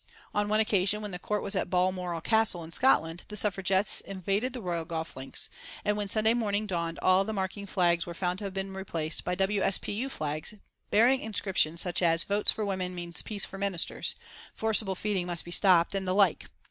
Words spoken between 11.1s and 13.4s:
inscriptions such as "Votes for Women means